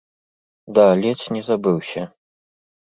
Да, 0.79 0.85
ледзь 1.03 1.27
не 1.37 1.41
забыўся. 1.51 2.11